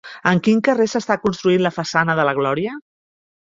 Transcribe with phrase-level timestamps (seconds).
[0.29, 2.75] En quin carrer s'està construint la façana de la Glòria?